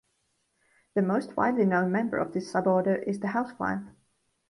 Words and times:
The 0.95 1.03
most 1.03 1.37
widely 1.37 1.63
known 1.63 1.91
member 1.91 2.17
of 2.17 2.33
this 2.33 2.51
suborder 2.51 3.03
is 3.03 3.19
the 3.19 3.27
housefly. 3.27 3.81